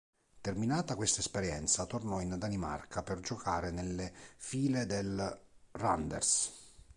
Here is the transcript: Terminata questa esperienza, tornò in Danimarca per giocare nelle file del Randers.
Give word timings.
Terminata 0.41 0.95
questa 0.95 1.19
esperienza, 1.19 1.85
tornò 1.85 2.21
in 2.21 2.35
Danimarca 2.39 3.03
per 3.03 3.19
giocare 3.19 3.69
nelle 3.69 4.11
file 4.37 4.87
del 4.87 5.39
Randers. 5.73 6.71